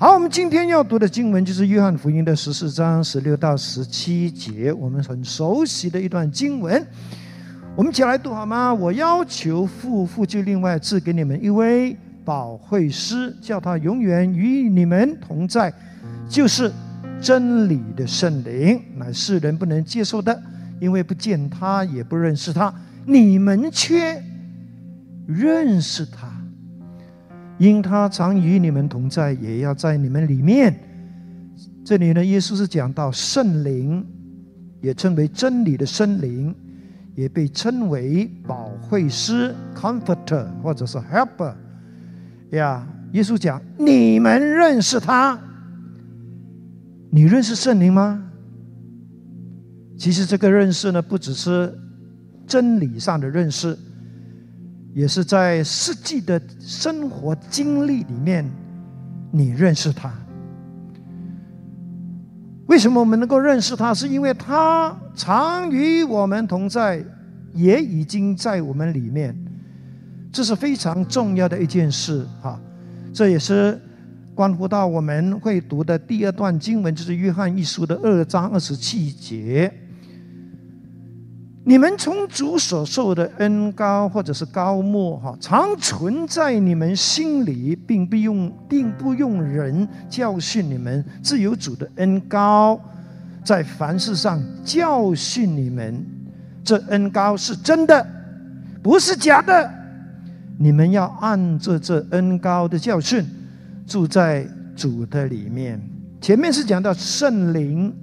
[0.00, 6.86] 好，我们今天要读的经文就是约翰福音的十四章十六到十七节，我们很熟悉的一段经文。
[7.74, 8.72] 我们一起来读好吗？
[8.72, 15.74] 我要求父，父就另外赐给你们一位保惠师，叫他永远与你们同在，
[16.28, 16.70] 就是
[17.20, 20.40] 真理的圣灵，乃世人不能接受的，
[20.78, 22.72] 因为不见他，也不认识他。
[23.04, 24.22] 你们却
[25.26, 26.27] 认识他，
[27.58, 30.74] 因他常与你们同在，也要在你们里面。
[31.84, 34.06] 这里呢，耶稣是讲到圣灵，
[34.80, 36.54] 也称为真理的圣灵。
[37.14, 41.52] 也被称为保惠师 （Comforter） 或者是 Helper。
[42.50, 45.36] 呀，耶稣讲：“你们认识他，
[47.10, 48.22] 你认识圣灵吗？”
[49.98, 51.76] 其实这个认识呢，不只是
[52.46, 53.76] 真理上的认识，
[54.94, 58.48] 也是在实际的生活经历里面，
[59.30, 60.12] 你认识他。
[62.66, 63.94] 为什么我们能够认识他？
[63.94, 67.02] 是因为他常与我们同在，
[67.54, 69.34] 也已经在我们里面。
[70.30, 72.60] 这是非常重要的一件事啊！
[73.14, 73.80] 这也是
[74.34, 79.72] 关乎到我们会读的第二段经文，就是约翰一书的二章二十七节。
[81.68, 92.80] 你们从主所受的恩高或者是高莫哈，常存在你们心里，并不用并不用人教训你们，自有主的恩高，
[93.44, 96.02] 在凡事上教训你们。
[96.64, 98.06] 这恩高是真的，
[98.82, 99.70] 不是假的。
[100.56, 103.22] 你们要按着这恩高的教训，
[103.86, 105.78] 住在主的里面。
[106.18, 107.94] 前面是讲到圣灵，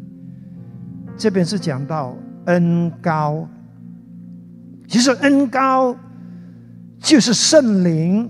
[1.17, 3.47] 这边是讲到恩高。
[4.87, 5.95] 其实恩高
[6.99, 8.29] 就是圣灵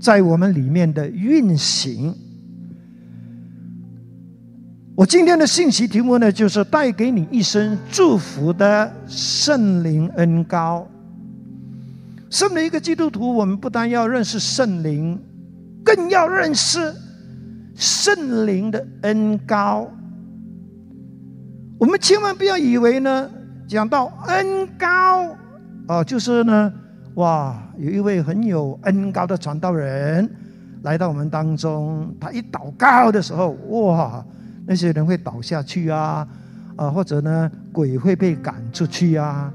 [0.00, 2.14] 在我们里面的运行。
[4.94, 10.86] 我今天的信息题目呢，就是带给你一生祝福的圣灵恩高。
[12.30, 15.18] 身为一个基督徒，我们不但要认识圣灵，
[15.84, 16.92] 更要认识
[17.76, 19.88] 圣灵的恩高。
[21.78, 23.30] 我们千万不要以为呢。
[23.68, 25.36] 讲到恩高，
[25.86, 26.72] 啊，就是呢，
[27.16, 30.26] 哇，有一位很有恩高的传道人
[30.84, 34.24] 来到我们当中，他一祷告的时候，哇，
[34.66, 36.26] 那些人会倒下去啊，
[36.76, 39.52] 啊，或者呢，鬼会被赶出去啊，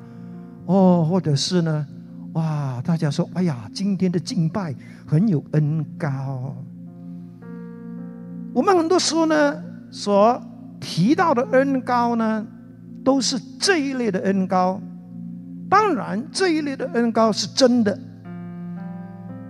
[0.67, 1.87] 哦，或者是呢，
[2.33, 4.75] 哇，大家说，哎呀，今天的敬拜
[5.07, 6.55] 很有恩高。
[8.53, 10.39] 我们很多时候呢，所
[10.79, 12.45] 提到的恩高呢。
[13.03, 14.79] 都是这一类的恩高，
[15.69, 17.99] 当然这一类的恩高是真的，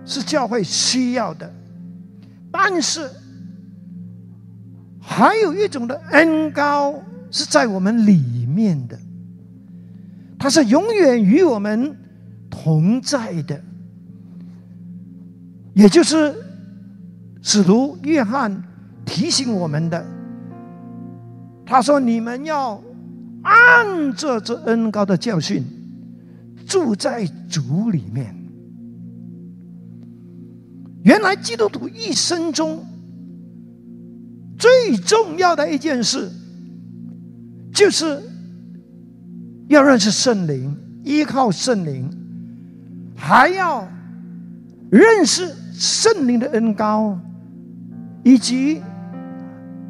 [0.04, 1.48] 是教会需要的，
[2.50, 3.08] 但是
[5.00, 6.94] 还有一种的恩高
[7.30, 8.98] 是在我们里面的，
[10.38, 11.96] 它是永远与我们
[12.50, 13.60] 同在的，
[15.74, 16.34] 也就是
[17.40, 18.60] 使徒约翰
[19.04, 20.04] 提醒我们的，
[21.64, 22.82] 他说：“你们要。”
[23.44, 25.62] 按着这恩高的教训，
[26.66, 28.34] 住在主里面。
[31.04, 32.82] 原来基督徒一生中
[34.58, 36.30] 最重要的一件事，
[37.72, 38.22] 就是
[39.68, 42.10] 要认识圣灵，依靠圣灵，
[43.14, 43.86] 还要
[44.90, 47.18] 认识圣灵的恩高，
[48.22, 48.80] 以及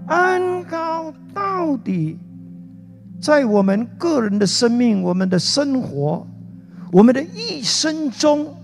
[0.09, 2.19] 恩高到底。
[3.21, 6.27] 在我们个人的生命、我们的生活、
[6.93, 8.55] 我们的一生中，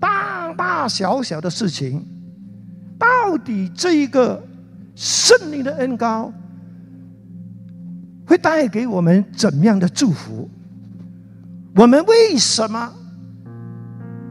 [0.00, 2.04] 大大小小的事情，
[2.98, 4.42] 到底这一个
[4.94, 6.32] 圣灵的恩高，
[8.26, 10.48] 会带给我们怎么样的祝福？
[11.74, 12.92] 我们为什么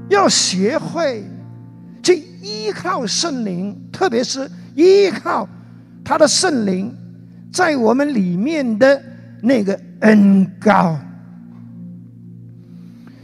[0.09, 1.23] 要学会
[2.03, 5.47] 去依靠圣灵，特别是依靠
[6.03, 6.93] 他的圣灵？
[7.51, 9.01] 在我们里面的
[9.41, 10.97] 那个恩高，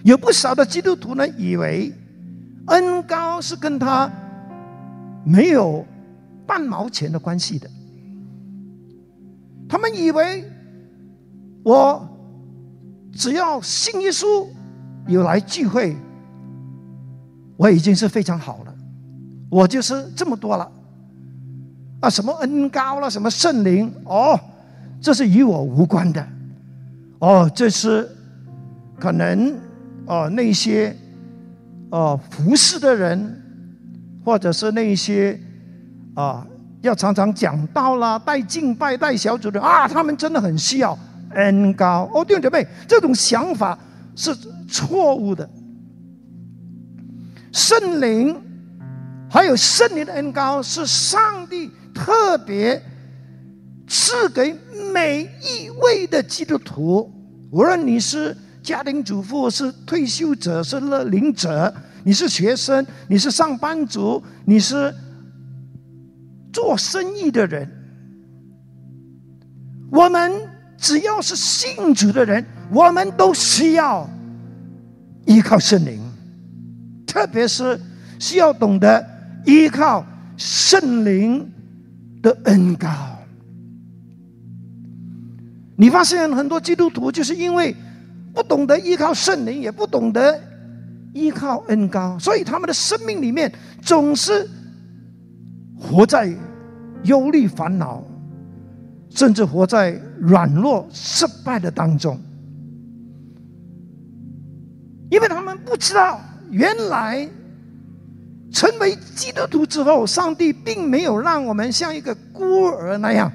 [0.03, 1.93] 有不少的基督徒呢，以为
[2.67, 4.11] 恩高是跟他
[5.23, 5.85] 没有
[6.45, 7.69] 半毛钱的关系的。
[9.69, 10.43] 他们以为
[11.63, 12.07] 我
[13.13, 14.47] 只要信耶稣，
[15.07, 15.95] 有来聚会，
[17.55, 18.75] 我已经是非常好了，
[19.49, 20.71] 我就是这么多了。
[21.99, 24.39] 啊，什么恩高了，什么圣灵哦，
[25.01, 26.27] 这是与我无关的，
[27.19, 28.09] 哦，这是
[28.99, 29.55] 可能
[30.05, 30.95] 哦那些
[31.89, 33.41] 哦服侍的人，
[34.23, 35.39] 或者是那些
[36.13, 36.45] 啊
[36.81, 40.97] 要常常讲道啦、带敬拜、带小组的啊，他们真的很需要
[41.31, 42.09] 恩高。
[42.13, 43.77] 哦，弟兄姐妹，这种想法
[44.15, 44.35] 是
[44.67, 45.49] 错误的。
[47.51, 48.39] 圣灵
[49.29, 52.79] 还有圣灵的恩高，是上帝特别
[53.87, 54.55] 赐给
[54.93, 57.11] 每一位的基督徒，
[57.49, 61.73] 无论你是家庭主妇、是退休者、是乐龄者。
[62.03, 64.93] 你是学生，你是上班族，你是
[66.53, 67.67] 做生意的人。
[69.91, 70.31] 我们
[70.77, 74.07] 只要是信主的人，我们都需要
[75.25, 75.99] 依靠圣灵，
[77.05, 77.77] 特别是
[78.19, 79.05] 需要懂得
[79.45, 80.05] 依靠
[80.37, 81.51] 圣灵
[82.27, 82.89] 的恩高。
[85.77, 87.73] 你发现很多基督徒就是因为
[88.33, 90.37] 不懂得依靠圣灵，也不懂得。
[91.13, 93.51] 依靠恩高，所以他们的生命里面
[93.81, 94.47] 总是
[95.75, 96.31] 活在
[97.05, 98.03] 忧虑、烦恼，
[99.09, 102.19] 甚至活在软弱、失败的当中。
[105.09, 106.19] 因为他们不知道，
[106.51, 107.27] 原来
[108.51, 113.31] 成为基督徒之后，上帝并没有让我们像一个孤儿那样，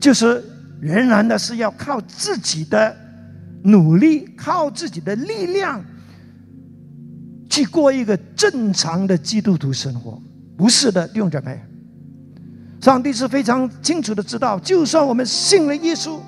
[0.00, 0.44] 就是
[0.80, 2.96] 仍然的是要靠自己的
[3.64, 5.82] 努力，靠自己的力量。
[7.48, 10.22] 去过一个正常的基督徒生活，
[10.56, 11.60] 不是的，弟兄姐妹。
[12.80, 16.20] 上帝是非常清楚的知道，就算我们信了耶稣，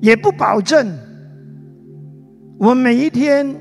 [0.00, 0.96] 也不保证
[2.58, 3.56] 我们每一天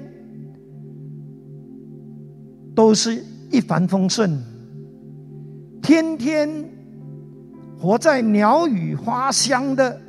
[2.76, 4.42] 都是一帆风顺，
[5.82, 6.50] 天天
[7.80, 10.00] 活在鸟语花香的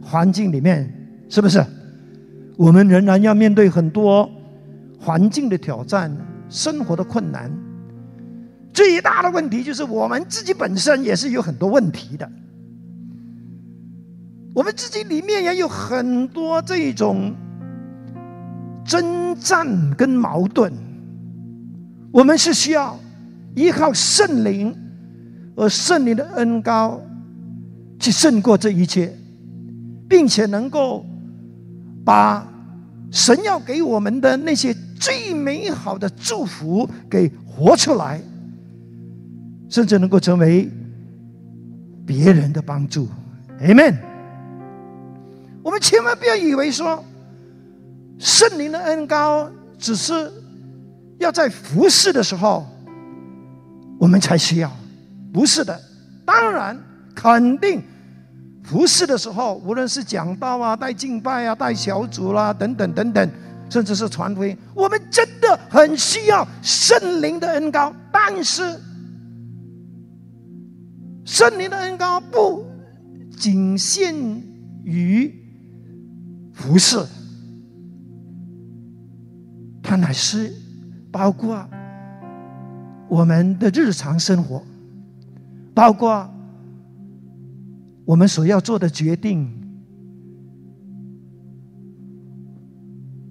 [0.00, 0.92] 环境里面，
[1.28, 1.64] 是不是？
[2.56, 4.30] 我们仍然要面对很多。
[4.98, 6.10] 环境的挑战，
[6.48, 7.52] 生活的困难，
[8.72, 12.28] 最大的问题就是我们自己本身也是有很多问题的。
[14.52, 17.32] 我们自己里面也有很多这种
[18.84, 20.72] 征战跟矛盾，
[22.16, 22.98] 我们是需要
[23.54, 24.74] 依靠圣灵
[25.54, 26.98] 和圣灵的恩高
[28.00, 29.14] 去胜过这一切，
[30.08, 31.04] 并且能够
[32.02, 32.50] 把
[33.10, 34.74] 神要给我们的那些。
[34.98, 38.18] 最美好的祝福给活出来，
[39.68, 40.70] 甚至能够成为
[42.06, 43.06] 别人的帮助
[43.60, 43.94] ，Amen。
[45.62, 47.04] 我们千万不要以为说
[48.18, 50.32] 圣灵的恩高只是
[51.18, 52.66] 要在服侍的时候
[53.98, 54.70] 我们才需要，
[55.32, 55.80] 不是的。
[56.24, 56.78] 当然，
[57.14, 57.82] 肯定
[58.62, 63.30] 服侍的时候，无论是讲道啊、带敬拜啊、带小组啦等等等等。
[63.68, 67.92] 甚至是传福音，我们真的很需要圣灵的恩高。
[68.12, 68.62] 但是，
[71.24, 72.64] 圣灵的恩高不
[73.36, 74.14] 仅限
[74.84, 75.34] 于
[76.52, 77.04] 服饰，
[79.82, 80.54] 它乃是
[81.16, 81.66] 包括
[83.08, 84.62] 我们的日常生活，
[85.72, 86.28] 包括
[88.04, 89.50] 我们所要做的决定。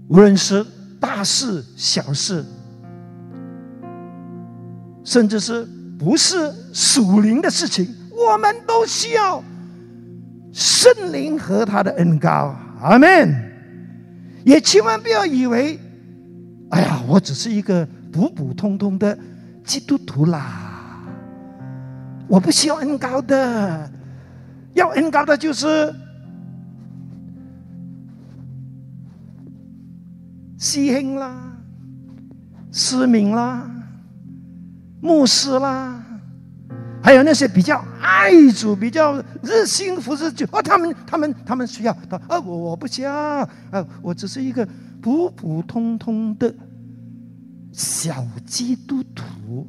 [0.07, 0.65] 无论是
[0.99, 2.43] 大事小事，
[5.03, 5.63] 甚至是
[5.99, 9.43] 不是属灵的事情，我们都需要
[10.51, 12.55] 圣灵和他的恩高。
[12.81, 13.31] 阿门。
[14.43, 15.79] 也千万不要以为，
[16.75, 19.17] 哎呀，我只是一个普普通通的
[19.63, 21.01] 基督徒啦，
[22.27, 23.89] 我不需要恩高的，
[24.73, 25.93] 要恩高的就是。
[30.57, 31.33] 师兄啦，
[32.71, 33.69] 师明啦，
[34.99, 36.03] 牧师啦，
[37.03, 41.91] 还有那些比较爱主、比较热心服侍主，哦，他们、他们、他们需要，
[42.27, 43.47] 啊，我我不需要，啊，
[44.01, 44.67] 我只是一个
[45.01, 46.51] 普普通通的
[47.75, 49.67] 小基督徒。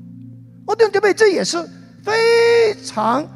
[0.66, 1.12] 我对不对？
[1.12, 1.56] 这也是
[2.02, 3.26] 非常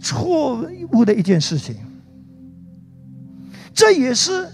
[0.00, 1.76] 错误的一件事情，
[3.74, 4.48] 这也是。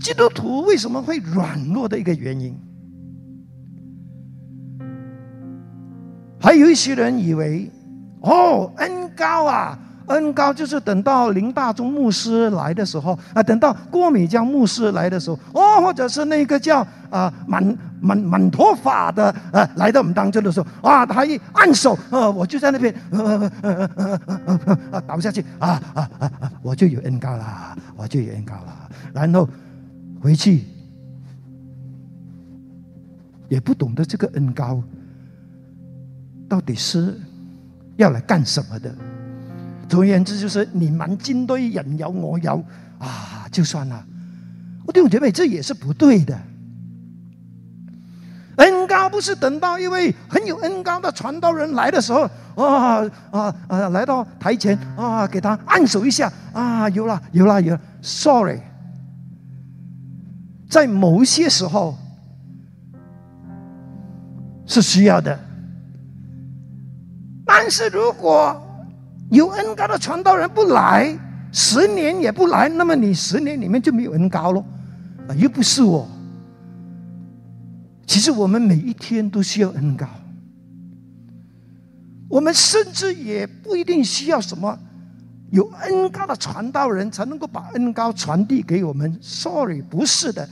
[0.00, 2.58] 基督徒为什么会软弱的一个原因？
[6.40, 7.70] 还有一些人以为，
[8.22, 9.78] 哦，恩高啊，
[10.10, 29.48] 恩高就是等到林大中牧师来的时候啊，等到郭美江牧师来的时候，哦，或者是那个叫啊满满满头发的啊来到我们当中的时候，啊，他一按手，呃，我就在那边呃呃呃呃呃倒下去，啊啊啊啊，我就有恩高了，我就有恩高了，然后。
[30.22, 30.64] 回去，
[33.48, 34.82] 也不懂得这个恩高
[36.46, 37.18] 到底是
[37.96, 38.94] 要来干什么的。
[39.90, 42.64] 总而言之，就是你们军队人有我有
[43.00, 44.06] 啊，就算了。
[44.86, 46.40] 我弟兄姐妹，这也是不对的。
[48.56, 52.22] 恩高不是等到一位很有恩高的传道人来的时候，
[52.54, 57.80] 啊啊啊，来到台前啊，给他按手一下啊，有了有了有了。
[58.00, 58.60] Sorry，
[60.68, 61.98] 在某些时候
[64.66, 65.36] 是需要的，
[67.44, 68.69] 但是如果
[69.30, 71.16] 有恩高的传道人不来，
[71.52, 74.64] 十年也不来，那么你十年里面就没有恩高喽，
[75.28, 76.08] 啊，又不是我。
[78.06, 80.04] 其实我们每一天都需要恩高，
[82.28, 84.76] 我们甚至也不一定需要什么
[85.50, 89.16] 有恩高的传道人才能够把恩高传递给我们。
[89.22, 90.48] Sorry，不是的，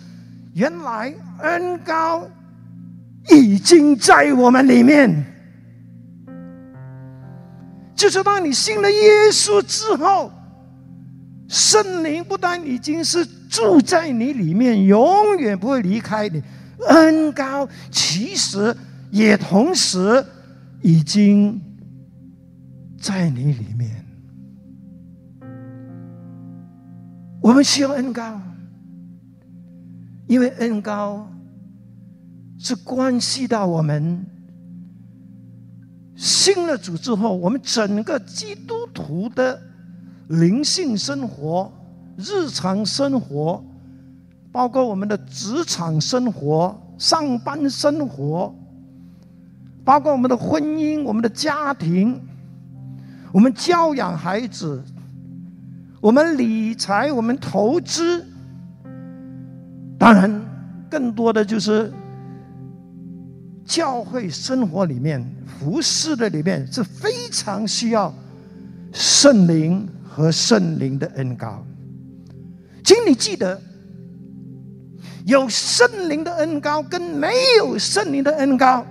[0.54, 2.28] 原来恩高
[3.28, 5.34] 已经在我们里面。
[7.98, 8.96] 就是当你信了耶
[9.32, 10.30] 稣之后，
[11.48, 16.40] 圣灵不但已经是住在你里面，永远不会离开你。
[16.86, 18.74] 恩高其实
[19.10, 20.24] 也同时
[20.80, 21.60] 已经
[23.00, 24.06] 在你里面。
[27.40, 28.40] 我们需要恩高，
[30.28, 31.28] 因为恩高
[32.60, 34.24] 是关系到我们
[36.18, 39.58] 信了主之后，我们整个基督徒的
[40.26, 41.72] 灵性生活、
[42.18, 43.64] 日常生活。
[44.50, 48.52] 包括我们的职场生活、上班生活，
[49.84, 52.18] 包括我们的婚姻、我们的家庭，
[53.30, 54.82] 我们教养孩子，
[56.00, 58.26] 我们理财、我们投资，
[59.98, 60.42] 当然，
[60.90, 61.92] 更多的就是
[63.68, 68.12] 教会生活里面、服饰的里面是非常需要
[68.92, 71.64] 圣灵和圣灵的恩膏。
[72.82, 73.60] 请你记得。
[75.26, 78.82] 有圣灵的恩高跟没有圣灵的恩高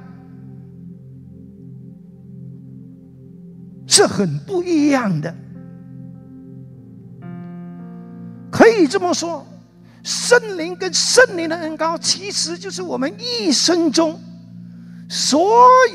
[3.88, 5.34] 是很不一样的。
[8.52, 9.44] 可以这么说，
[10.04, 14.20] 圣灵跟圣灵的恩高其实就是我们一生中
[15.10, 15.40] 所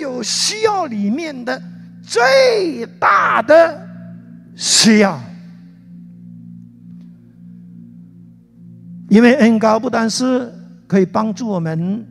[0.00, 1.60] 有需要里面的
[2.02, 3.88] 最大的
[4.56, 5.20] 需要。
[9.08, 10.50] 因为恩高不单是
[10.86, 12.06] 可以帮助我们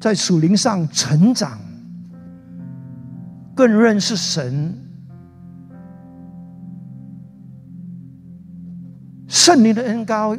[0.00, 1.56] 在属灵上成长，
[3.54, 4.76] 更认识神。
[9.28, 10.36] 圣灵的恩高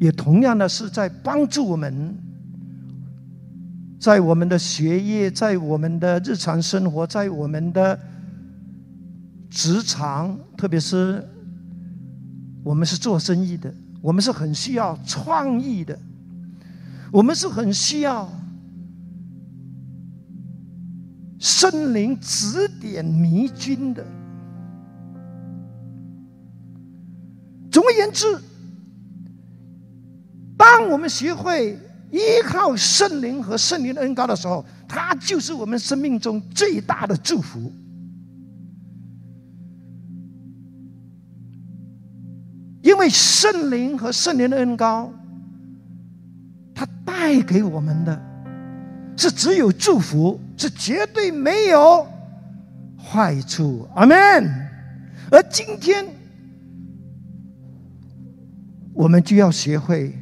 [0.00, 2.16] 也同样的是在帮助我们，
[3.98, 7.98] 在我们的学业，在我们的日常生活，在我们的
[9.50, 11.26] 职场，特别是。
[12.64, 15.98] 我们是做生意的，我们是很需要创意的，
[17.10, 18.30] 我们是很需要
[21.38, 24.04] 圣灵指点迷津的。
[27.70, 28.26] 总而言之，
[30.58, 31.78] 当我们学会
[32.10, 37.72] 依靠圣灵和圣灵的恩膏的时候，它就是我们生命中最大的祝福。
[42.80, 45.12] 因为圣灵和圣灵的恩高，
[46.74, 48.22] 它带给我们的
[49.16, 52.06] 是只有祝福，是绝对没有
[52.96, 53.86] 坏处。
[53.94, 54.16] 阿门。
[55.30, 56.06] 而今天，
[58.94, 60.16] 我们就要学会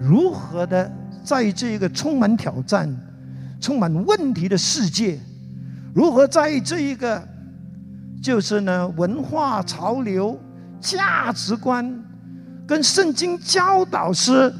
[0.00, 0.90] 如何的
[1.22, 2.88] 在这一个充满挑战、
[3.60, 5.18] 充满问题的世界，
[5.94, 7.22] 如何在这一个
[8.22, 10.40] 就是呢文化潮流。
[10.80, 12.02] 价值观
[12.66, 14.50] 跟圣经教导是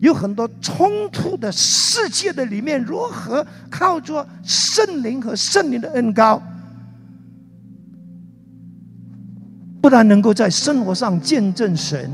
[0.00, 6.42] 有很多冲突的世界的里面，如何靠着圣灵和圣灵的恩高，
[9.82, 12.10] 不但能够在生活上见证神，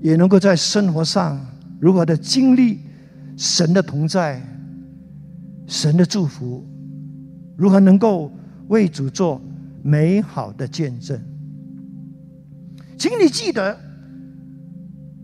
[0.00, 1.40] 也能够在生活上
[1.78, 2.80] 如何的经历
[3.36, 4.42] 神的同在、
[5.66, 6.66] 神的祝福，
[7.56, 8.32] 如何能够
[8.68, 9.40] 为主做。
[9.82, 11.18] 美好的见证，
[12.98, 13.74] 请你记得，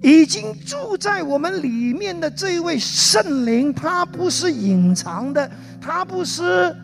[0.02, 6.74] 已经住在我们里面的这一位圣灵，他不是隐藏的，他不是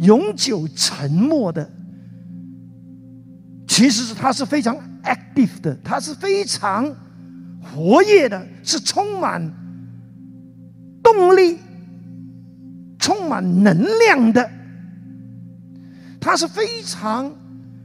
[0.00, 1.66] 永久沉默的，
[3.66, 6.94] 其实是他是非常 active 的，他是非常
[7.60, 9.40] 活跃的，是充满
[11.02, 11.58] 动力、
[12.98, 14.50] 充满能量的。
[16.20, 17.32] 他是非常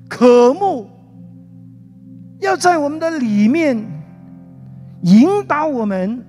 [0.09, 0.89] 渴慕，
[2.39, 3.77] 要在我们的里面
[5.03, 6.21] 引导我们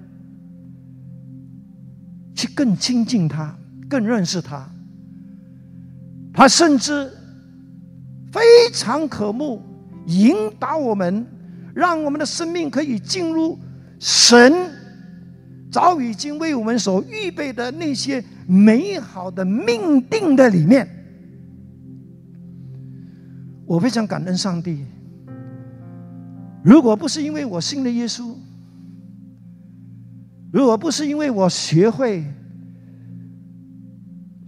[2.34, 3.56] 去更亲近他，
[3.88, 4.68] 更认识他。
[6.32, 7.10] 他甚至
[8.30, 8.40] 非
[8.72, 9.60] 常渴慕
[10.06, 11.26] 引导我们，
[11.76, 13.58] 让我们的生命可以进入
[13.98, 14.50] 神
[15.70, 20.88] 早已经为我们所预备的那些美好的命定的里面。
[23.66, 24.86] 我非常感恩上帝。
[26.64, 28.34] 如果不是因为我信了耶稣，
[30.50, 32.24] 如果不是因为我学会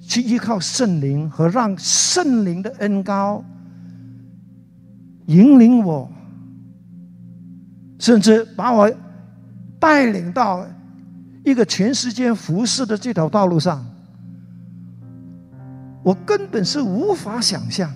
[0.00, 3.44] 去依靠圣灵和让圣灵的恩高
[5.26, 6.10] 引领我，
[7.98, 8.90] 甚至把我
[9.78, 10.66] 带领到
[11.44, 13.84] 一个全世界服侍的这条道路上，
[16.02, 17.90] 我根本是无法想象。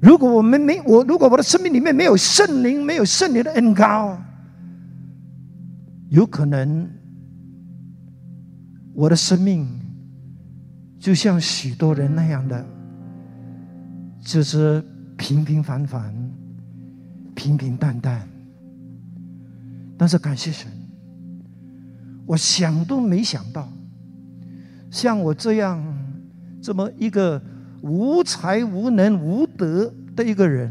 [0.00, 4.16] 如果我们没我，如果我的生命里面没有圣灵，没有圣灵的恩高，
[6.08, 6.88] 有可能
[8.94, 9.68] 我的生命
[11.00, 12.64] 就像许多人那样的，
[14.20, 14.84] 就是
[15.18, 16.14] 平平凡凡、
[17.34, 18.26] 平平淡淡。
[19.98, 20.72] 但是感谢神，
[22.24, 23.68] 我想都没想到，
[24.90, 25.84] 像我这样
[26.62, 27.38] 这么一个。
[27.80, 30.68] 无才无能无德的一个人，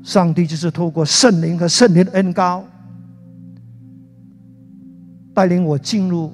[0.00, 2.64] 上帝就是透过圣灵和圣灵的恩高，
[5.34, 6.32] 带领我进入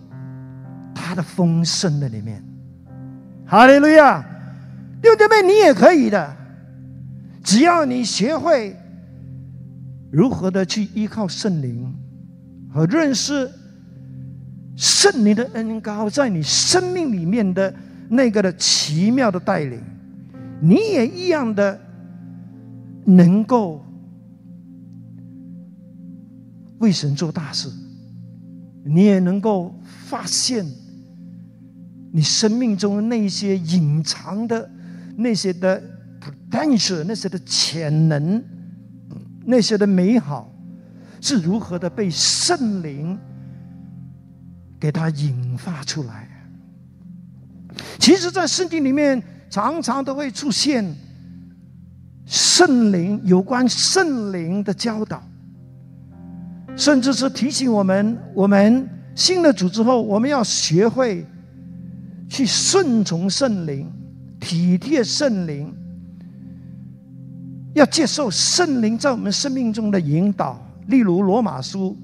[0.95, 2.45] 他的丰盛的里面。
[3.47, 4.23] 哈利路亚！
[5.03, 6.37] 弟兄姐妹，你也可以的，
[7.43, 8.77] 只要你学会
[10.11, 11.95] 如何的去依靠圣灵
[12.73, 13.51] 和认识
[14.77, 17.75] 圣灵的恩高，在你生命里面的。
[18.13, 19.81] 那个的奇妙的带领，
[20.61, 21.81] 你也一样的
[23.05, 23.81] 能够
[26.79, 27.71] 为神做大事，
[28.85, 29.73] 你也能够
[30.09, 30.67] 发现
[32.13, 34.69] 你生命中的那些隐藏的
[35.17, 35.83] 那些的
[36.21, 38.43] potential，那些的潜能，
[39.45, 40.53] 那些的美好
[41.21, 43.19] 是如何的被圣灵
[44.79, 46.29] 给它引发出来。
[47.99, 50.95] 其实，在圣经里面，常常都会出现
[52.27, 55.23] 圣灵有关圣灵的教导，
[56.77, 61.27] 甚至是提醒我们：我们信了主之后，我们要学会
[62.29, 63.91] 去顺从圣灵、
[64.41, 65.73] 体贴圣灵，
[67.75, 70.61] 要接受圣灵在我们生命中的引导。
[70.89, 71.97] 例如，罗马书。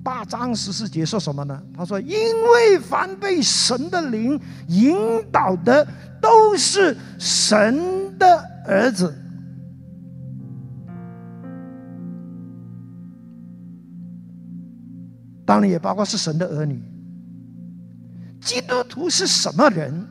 [0.00, 1.62] 八章十四节说什么呢？
[1.76, 4.96] 他说：“因为凡被神的灵引
[5.30, 5.86] 导的，
[6.22, 9.14] 都是神的儿子。
[15.44, 16.80] 当然，也包括是神的儿女。
[18.40, 20.06] 基督徒是什么人？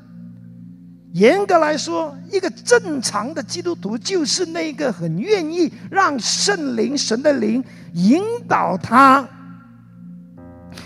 [1.18, 9.28] 严格来说，一个正常的基督徒就是那个很愿意让圣灵、神的灵引导他。”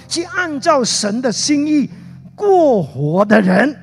[0.07, 1.89] 去按照神的心意
[2.35, 3.75] 过活的人，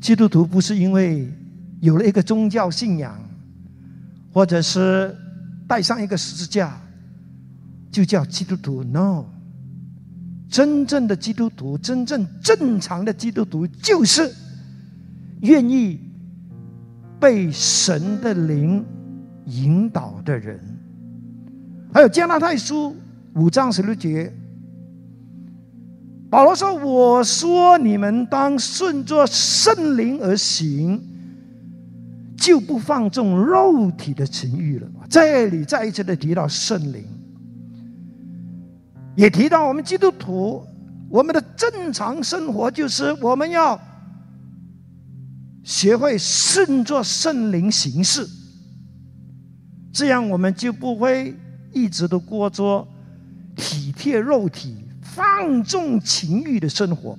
[0.00, 1.32] 基督徒不是因为
[1.80, 3.16] 有了一个宗教信仰，
[4.32, 5.16] 或者是
[5.68, 6.80] 带上一个十字架，
[7.92, 8.82] 就叫基督徒。
[8.82, 9.26] No，
[10.50, 14.30] 真正的基督徒，真正正常的基督徒，就是
[15.42, 16.00] 愿意
[17.20, 18.84] 被神的灵
[19.46, 20.60] 引导的人。
[21.94, 22.94] 还有加拉太书。
[23.36, 24.32] 五章十六节，
[26.28, 31.00] 保罗说：“我说你们当顺着圣灵而行，
[32.36, 37.04] 就不放纵肉体的情欲了。”这里再一次的提到圣灵，
[39.20, 40.64] 也提到我们基督徒，
[41.10, 43.78] 我们的正常生活就是我们要
[45.62, 48.26] 学会顺着圣灵行事，
[49.92, 51.36] 这样我们就不会
[51.70, 52.88] 一直都过着。
[53.56, 57.18] 体贴肉体、放纵情欲的生活，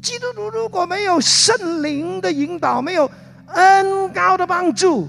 [0.00, 3.10] 基督徒如果没有圣灵的引导，没有
[3.48, 5.08] 恩高的帮助，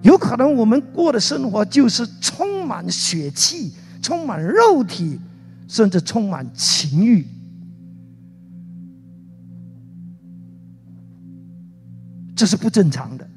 [0.00, 5.18] 有可能我们过的生活就是充满血气、充满肉体，
[5.68, 7.26] 甚至充满情欲。
[12.34, 13.28] 这是不正常的。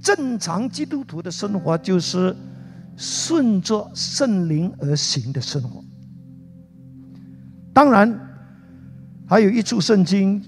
[0.00, 2.34] 正常基督徒的生活就是
[2.96, 5.84] 顺着圣灵而行的生活。
[7.72, 8.18] 当然，
[9.28, 10.42] 还有一处圣经，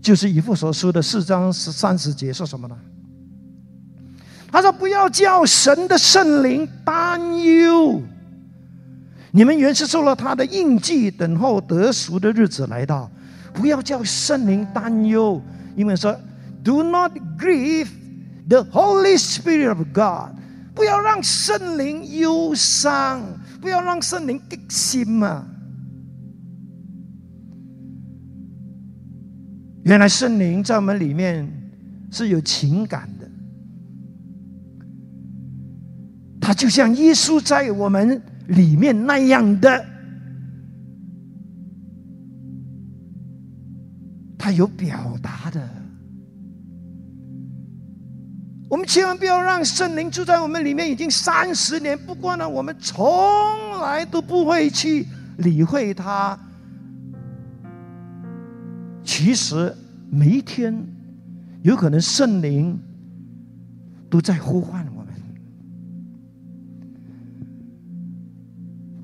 [0.00, 2.78] 就是以父所书的四章十三十节，说什么呢？
[4.50, 8.00] 他说：“不要叫神的圣灵担忧，
[9.30, 13.10] 你们原是受了他的印记，等候得赎的日子来到。
[13.52, 15.40] 不要叫圣灵担忧，
[15.76, 16.18] 因为说。”
[16.64, 17.88] Do not grieve
[18.46, 20.36] the Holy Spirit of God。
[20.74, 23.22] 不要让圣灵忧伤，
[23.60, 25.46] 不要让圣灵激心嘛。
[29.84, 31.48] 原来圣灵在我们里面
[32.10, 33.08] 是有情感
[36.48, 39.84] 他就像耶稣在我们里面那样的，
[44.38, 45.68] 他有表达的。
[48.66, 53.06] 我们千万不要让圣灵住在我们里面，已经三十年，不过呢，我们从
[53.82, 55.06] 来都不会去
[55.36, 56.38] 理会他。
[59.04, 59.76] 其实
[60.10, 60.82] 每一天，
[61.60, 62.80] 有可能圣灵
[64.08, 64.87] 都在呼唤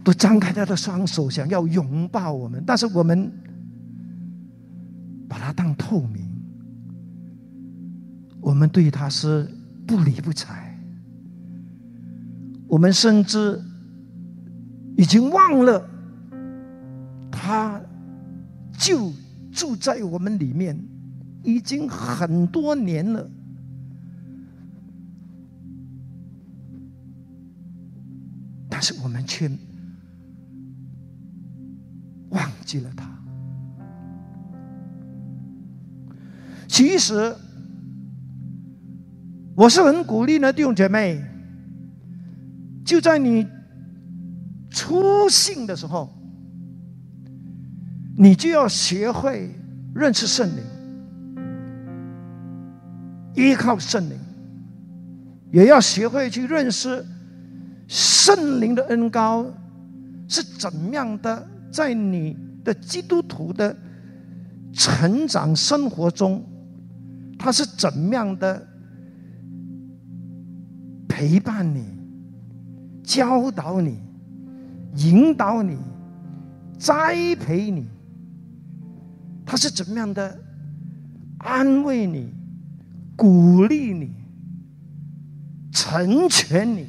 [0.05, 3.33] 都张开他的双手，想要拥抱我们，但是我们
[5.27, 6.23] 把它当透明。
[8.41, 9.49] 我们对他是
[9.87, 10.79] 不理不睬，
[12.69, 13.59] 我们甚至
[14.99, 15.89] 已经忘了，
[17.33, 17.81] 他
[18.79, 19.11] 就
[19.51, 20.79] 住在我们里面，
[21.43, 23.31] 已经很多年了，
[28.69, 29.51] 但是我们却
[32.65, 33.09] 记了他。
[36.67, 37.37] 其实。
[39.57, 41.23] 我是很鼓励呢，弟兄姐妹，
[42.85, 43.47] 就在你
[44.69, 46.13] 初信的时候，
[48.17, 49.49] 你就要学会
[49.95, 50.65] 认识圣灵，
[53.37, 54.19] 依靠圣灵，
[55.53, 57.07] 也要学会去认识
[57.87, 59.47] 圣灵的恩高
[60.27, 63.77] 是怎样的，在你的基督徒的
[64.73, 66.45] 成长生活中，
[67.39, 68.69] 他是怎么样的。
[71.17, 71.85] 陪伴你，
[73.05, 74.01] 教导你，
[74.97, 75.79] 引导你，
[76.77, 77.87] 栽培你，
[79.47, 80.37] 他是怎么样的
[81.39, 82.35] 安慰你、
[83.15, 84.13] 鼓励你、
[85.71, 86.89] 成全你？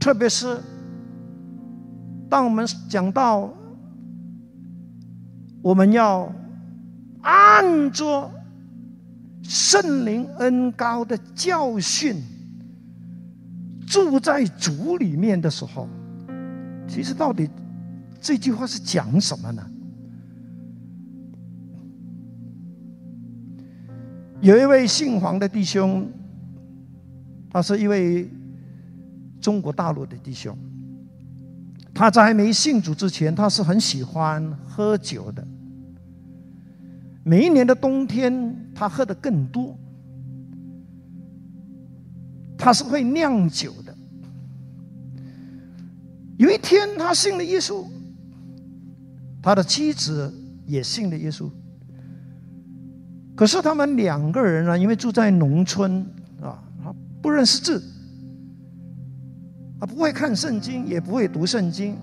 [0.00, 0.58] 特别是
[2.32, 3.52] 当我们讲到
[5.60, 6.32] 我们要
[7.20, 8.30] 按着。
[9.44, 12.16] 圣灵恩高的教训，
[13.86, 15.88] 住在主里面的时候，
[16.88, 17.50] 其实到底
[18.20, 19.68] 这句话是讲什么呢？
[24.40, 26.08] 有一位姓黄的弟兄，
[27.50, 28.30] 他是一位
[29.40, 30.56] 中国大陆的弟兄，
[31.94, 35.46] 他在还没信主之前，他是很喜欢喝酒的。
[37.22, 39.76] 每一年的冬天，他喝的更多。
[42.56, 43.94] 他是会酿酒的。
[46.38, 47.84] 有一天，他信了耶稣，
[49.42, 50.32] 他的妻子
[50.66, 51.50] 也信了耶稣。
[53.34, 56.06] 可是他们两个人呢，因为住在农村
[56.40, 57.82] 啊，他不认识字，
[59.82, 61.96] 啊，不会看圣经，也不会读圣经。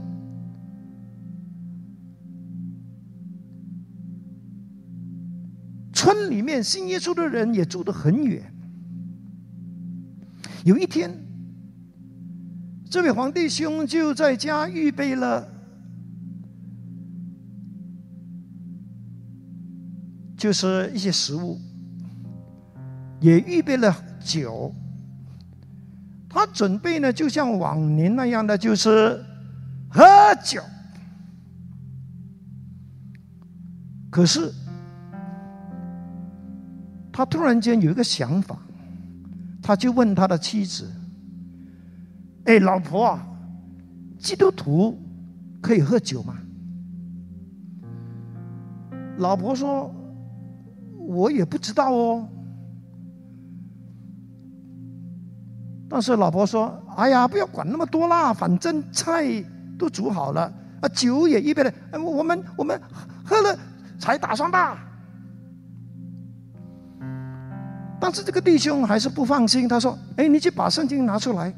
[5.93, 8.43] 村里面信耶稣的人也住得很远。
[10.65, 11.09] 有一天，
[12.89, 15.47] 这位皇帝兄就在家预备了，
[20.35, 21.57] 就是一些食物，
[23.21, 24.75] 也预备了酒。
[26.29, 29.19] 他准备呢，就像往年那样的，就是
[29.89, 30.05] 喝
[30.43, 30.61] 酒。
[34.09, 34.53] 可是。
[37.11, 38.57] 他突然间有一个想法，
[39.61, 40.89] 他就问他的妻子
[42.47, 43.27] ：“哎，老婆啊，
[44.17, 44.97] 基督徒
[45.59, 46.37] 可以喝酒吗？”
[49.19, 49.93] 老婆说
[50.95, 52.25] ：“我也不知道哦。”
[55.89, 59.43] 但是老婆说：“哎呀，不要管那么多啦，反正菜
[59.77, 60.41] 都煮好了，
[60.81, 62.79] 啊，酒也预备了，我们我们
[63.25, 63.57] 喝了
[63.97, 64.77] 才打算吧。
[67.99, 71.51] 但是这个弟兄还是不放心，他说：“哎，你去把圣经拿出来，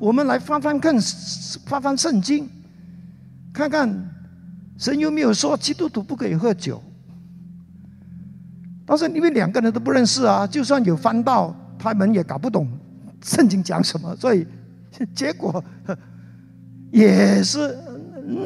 [0.00, 0.96] 我们来翻翻看，
[1.64, 2.50] 翻翻圣经，
[3.52, 3.88] 看看
[4.78, 6.82] 神有没有说基督徒不可以喝酒。”
[8.84, 12.68] 但是因为两个人都不认识啊，就算有翻到，他们也搞不懂
[13.22, 14.46] 圣经讲什么，所以
[15.14, 15.62] 结果
[16.90, 17.76] 也是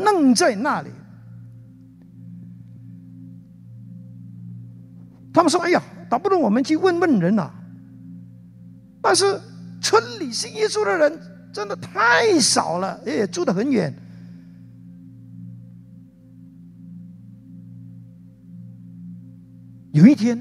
[0.04, 0.90] 愣在那里。
[5.32, 7.50] 他们说：“哎呀。”倒不如我们去问问人呐。
[9.02, 9.40] 但是
[9.80, 11.18] 村里信耶稣的人
[11.52, 13.92] 真的太少了，也住得很远。
[19.92, 20.38] 有一天，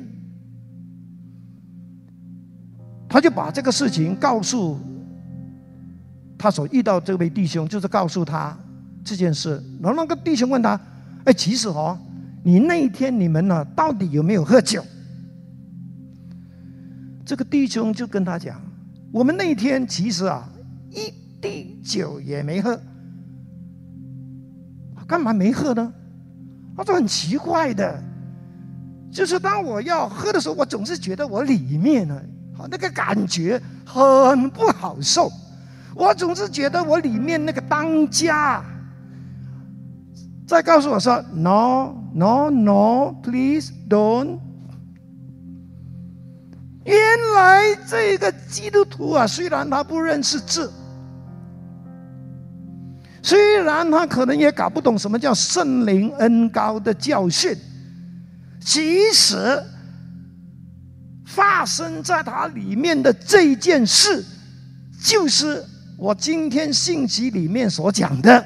[3.13, 4.75] 他就把这个事情告诉
[6.35, 8.57] 他所遇到这位弟兄，就是告诉他
[9.03, 9.63] 这件事。
[9.79, 10.81] 然后那个弟兄问他
[11.23, 11.95] ：“哎，其实哦，
[12.43, 14.83] 你那一天你们呢，到底有没有喝酒？”
[17.23, 18.59] 这个弟兄就跟他讲
[19.13, 20.49] ：“我们那一天其实啊，
[20.89, 22.81] 一滴酒也没喝，
[25.05, 25.93] 干嘛没喝呢？
[26.75, 28.03] 他说很奇怪的，
[29.11, 32.19] 就是当我要喝的时候，我总是觉得我里面呢，
[32.55, 35.31] 好那个感觉很不好受，
[35.95, 38.63] 我总是觉得我里面那个当家
[40.47, 44.39] 在告诉我说：‘No, no, no, please don't。’”
[46.85, 46.97] 原
[47.33, 50.71] 来这个基督徒啊，虽然他不认识字，
[53.21, 57.55] 虽然他可能也搞不懂什么叫圣灵恩高的教训，
[58.59, 59.63] 其实
[61.33, 64.23] 发生在他里面的这件事，
[65.01, 65.63] 就是
[65.97, 68.45] 我今天信息里面所讲的，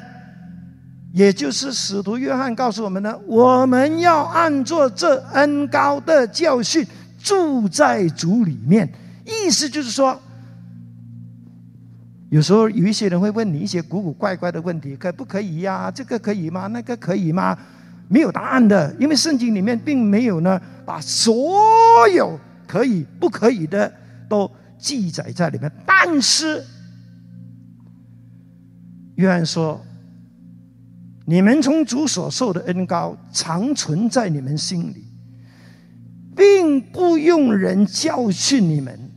[1.13, 6.85] 也就是使徒约翰告诉我们的：我们要按照这恩高的教训。
[7.19, 8.87] 住在主里面，
[9.25, 10.17] 意思就是说，
[12.29, 15.91] 有时候有一些人会问你一些古古怪怪的问题，可不可以呀？
[15.91, 16.67] 这个可以吗？
[16.67, 17.57] 那个可以吗？
[18.07, 23.91] 没有答案的，因为圣经里面并没有呢，把所有可以不可以的
[24.27, 25.71] 都记载在里面。
[25.85, 26.63] 但是，
[29.15, 29.81] 约翰说
[31.25, 35.05] ：“你们从主所受的恩高，常存在你们心里。”
[36.37, 39.11] 并不用人教训你们，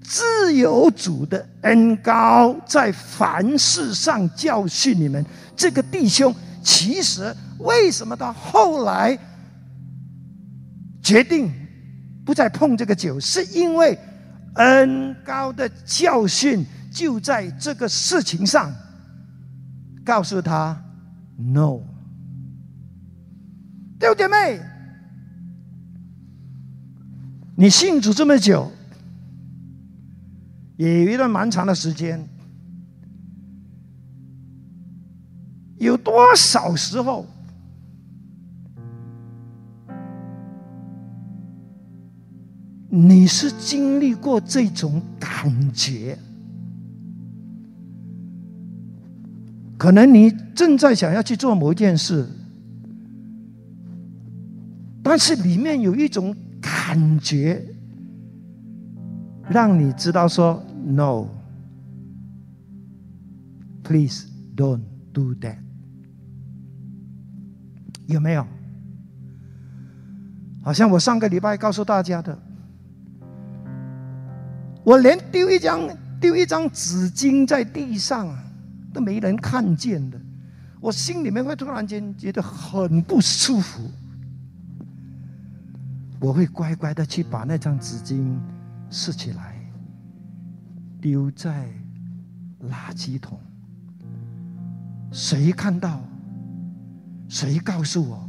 [0.00, 5.26] 自有主的恩高在凡事上教训你们。
[5.56, 9.18] 这个弟兄其实为什么到后来
[11.02, 11.52] 决定
[12.24, 13.98] 不再碰这个酒，是因为
[14.54, 18.72] 恩高的教训就在这个事情上
[20.04, 20.82] 告诉他
[21.36, 21.80] “no”。
[23.98, 24.60] 弟兄姐妹。
[27.54, 28.72] 你信主这么久，
[30.78, 32.26] 也有一段蛮长的时间，
[35.76, 37.26] 有多少时候，
[42.94, 46.18] 你是经历过这种感觉？
[49.78, 52.28] 可能你正在想要去做某一件事，
[55.02, 56.36] 但是里面有一种。
[56.64, 57.60] 感觉
[59.48, 61.26] 让你知道说 “No”，please
[64.54, 65.56] don't do that，
[68.06, 68.46] 有没有？
[70.62, 72.38] 好像我上个礼拜告诉大家的，
[74.84, 75.88] 我连丢一张
[76.20, 78.36] 丢一张纸巾在地上
[78.92, 80.20] 都没人看见的，
[80.80, 83.88] 我心里面会突然间觉得很不舒服。
[86.20, 88.36] 我会乖乖的去把那张纸巾
[88.90, 89.56] 拾起来，
[91.00, 91.68] 丢在
[92.70, 93.40] 垃圾桶。
[95.10, 96.00] 谁看到，
[97.28, 98.28] 谁告诉我，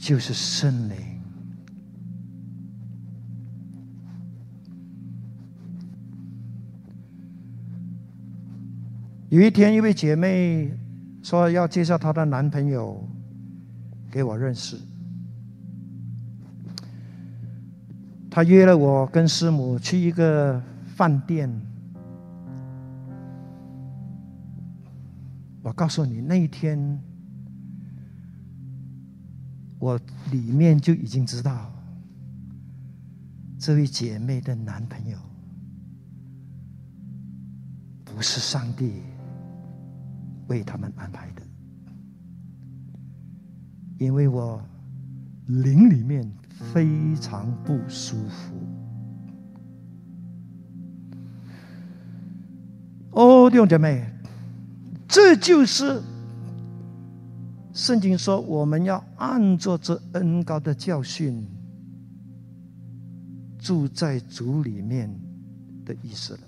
[0.00, 1.17] 就是圣灵。
[9.30, 10.72] 有一天，一位姐妹
[11.22, 13.06] 说要介绍她的男朋友
[14.10, 14.78] 给我认识。
[18.30, 20.62] 她约了我跟师母去一个
[20.96, 21.50] 饭店。
[25.62, 26.98] 我告诉你，那一天
[29.78, 31.70] 我里面就已经知道，
[33.58, 35.18] 这位姐妹的男朋友
[38.06, 39.02] 不是上帝，
[40.48, 41.42] 为他们安排的，
[43.98, 44.60] 因为我
[45.46, 46.30] 灵里面
[46.72, 48.54] 非常不舒服。
[53.12, 54.04] 哦，弟兄姐妹，
[55.08, 56.00] 这就是
[57.72, 61.44] 圣经说我们要按照这恩高的教训，
[63.58, 65.10] 住在主里面
[65.84, 66.40] 的意思了。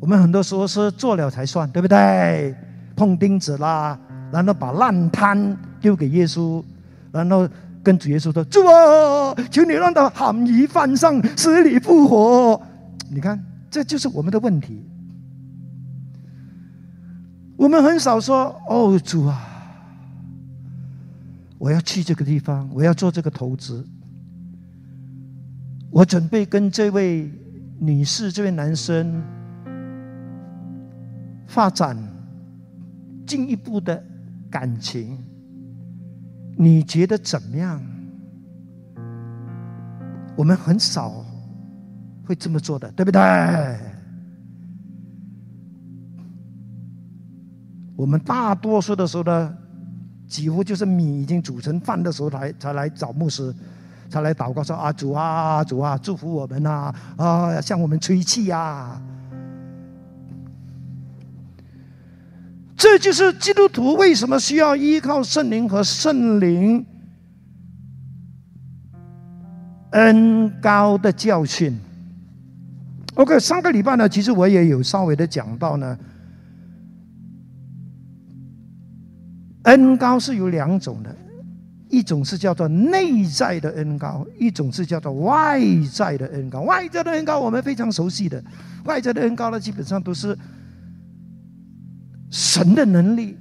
[0.00, 2.54] 我们很多时候是做了才算，对不对？
[2.96, 3.96] 碰钉子啦，
[4.32, 6.64] 然后把烂摊丢给耶稣，
[7.12, 7.48] 然后。
[7.82, 12.60] 跟主耶稣说：“主啊，求你让他含饴犯上，死里复活。”
[13.08, 14.84] 你看，这就是我们的问题。
[17.56, 19.40] 我们很少说：“哦，主啊，
[21.56, 23.82] 我要去这个地方，我要做这个投资，
[25.90, 27.32] 我准备跟这位
[27.78, 29.22] 女士、这位男生
[31.50, 31.96] 发展
[33.26, 34.02] 进一步的
[34.48, 35.18] 感情。”
[36.56, 37.80] 你觉得怎么样？
[40.36, 41.24] 我们很少
[42.26, 43.20] 会这么做的，对不对？
[47.96, 49.54] 我们大多数的时候呢，
[50.26, 53.54] 几乎就是米已经煮成饭的时候才才来找牧师，
[54.08, 56.94] 才来祷告说：“啊主啊主啊，祝福我们呐！
[57.16, 59.00] 啊，向我们吹气呀！”
[62.80, 66.82] 这就是基督徒为什么需要依靠圣灵和圣灵
[69.90, 71.78] 恩高的教训。
[73.16, 75.98] OK，上个礼拜呢，其实我也有稍微的讲到呢，
[79.64, 81.14] 恩高是有两种的，
[81.90, 85.60] 一种是叫做内在的恩高，一种是叫做外
[85.92, 86.62] 在的恩高。
[86.62, 88.42] 外在的恩高我们非常熟悉的，
[88.84, 90.34] 外在的恩高呢，基本上都是。
[92.30, 93.36] 神的能力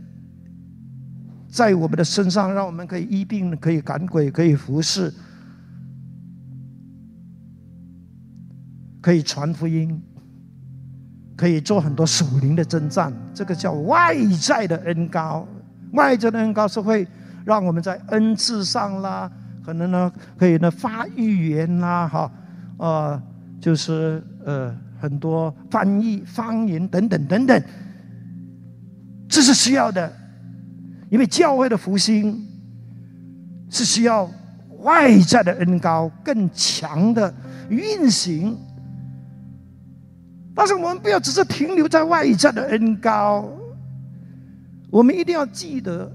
[1.47, 5.13] 在我们的身上，让我们可以医病、可以赶鬼、可以服侍、
[8.99, 10.01] 可以传福音、
[11.35, 13.13] 可以做很多属灵的征战。
[13.33, 15.47] 这个叫外在的恩高，
[15.93, 17.07] 外在的恩高是会
[17.45, 19.31] 让我们在恩赐上啦，
[19.63, 22.31] 可能呢可以呢发预言啦，哈，
[22.77, 23.21] 呃，
[23.59, 27.63] 就是呃很多翻译方言等等等等。
[29.29, 30.11] 这是需要的，
[31.09, 32.43] 因为教会的复兴
[33.69, 34.29] 是需要
[34.79, 37.31] 外在的恩高更强的
[37.69, 38.57] 运行。
[40.55, 43.47] 但是我们不要只是停留在外在的恩高，
[44.89, 46.11] 我们一定要记得，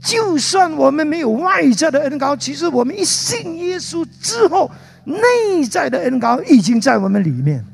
[0.00, 4.70] 就算我们没有外在的恩高，其实我们一信耶稣之后，
[5.04, 7.64] 内在的恩高已经在我们里面。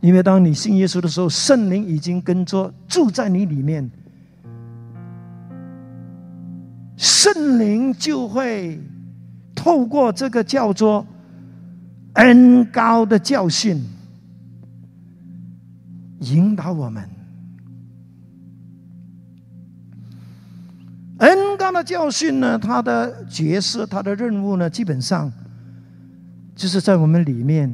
[0.00, 3.90] 因为当你信耶稣的时候，圣灵已经跟着住在你里面，
[6.96, 8.80] 圣灵就会
[9.54, 11.06] 透过这个叫做
[12.14, 13.84] 恩高的教训，
[16.20, 17.06] 引导我们。
[21.18, 25.30] 恩高的教训呢，他的角色、他的任务呢，基本上
[26.56, 27.70] 就是在我们里面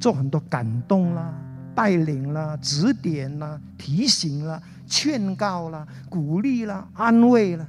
[0.00, 1.30] 做很多感动啦。
[1.74, 7.66] 带领了、指点了、提醒了、劝告了、鼓励了、安慰了，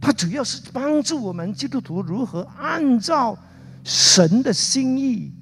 [0.00, 3.36] 它主要是帮助我们基督徒如何按照
[3.82, 5.32] 神的心意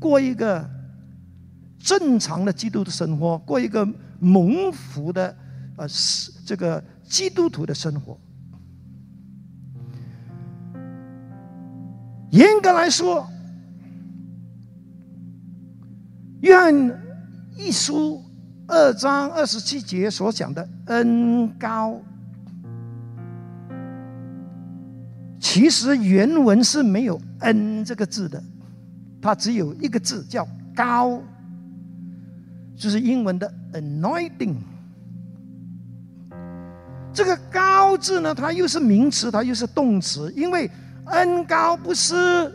[0.00, 0.68] 过一个
[1.78, 3.86] 正常的基督的生活，过一个
[4.18, 5.36] 蒙福的
[5.76, 5.86] 呃
[6.44, 8.18] 这个基督徒的生活。
[12.30, 13.28] 严格来说。
[16.40, 17.02] 约翰
[17.56, 18.22] 一书
[18.66, 21.98] 二章二十七节所讲的恩高，
[25.40, 28.42] 其实原文是没有“恩”这个字的，
[29.20, 30.46] 它只有一个字叫
[30.76, 31.22] “高”，
[32.76, 34.56] 就是英文的 “anointing”。
[37.14, 40.70] 这个“高”字呢，它又是名词，它又是动词，因为
[41.06, 42.52] 恩高不是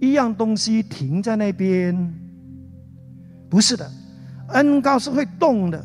[0.00, 2.14] 一样东西停在那边。
[3.48, 3.90] 不是的，
[4.48, 5.84] 恩高是会动的，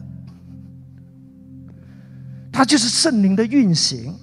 [2.51, 4.13] 它就是圣灵的运行，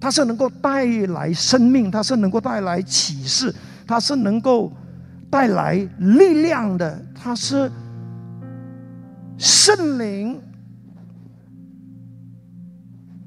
[0.00, 3.54] 它是能够带来生命，它是能够带来启示，
[3.86, 4.72] 它是能够
[5.30, 7.70] 带来力量的，它是
[9.36, 10.40] 圣灵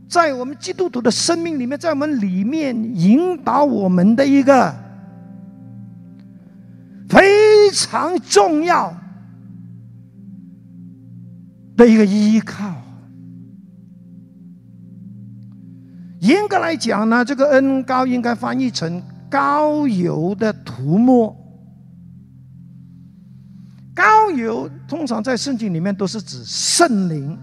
[0.09, 4.75] 在我们基督徒的生命里面，在我们里面引导我们的一个
[7.11, 8.95] 非常重要
[11.75, 12.73] 的一个依靠。
[16.21, 21.35] 严格来讲呢，这个恩高应该翻译成高油的涂抹。
[23.93, 27.37] 高油通常在圣经里面都是指圣灵。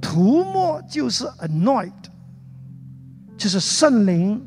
[0.00, 1.92] 涂抹就是 anoint，
[3.36, 4.40] 就是圣灵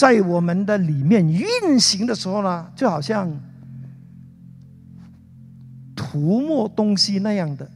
[0.00, 3.30] 在我们的里面运行的时候呢，就好像
[5.94, 7.70] 涂抹东西那样的。